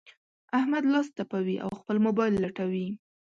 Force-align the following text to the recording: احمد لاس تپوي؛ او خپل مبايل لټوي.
احمد 0.57 0.83
لاس 0.93 1.07
تپوي؛ 1.17 1.55
او 1.63 1.69
خپل 1.79 1.97
مبايل 2.05 2.33
لټوي. 2.43 2.87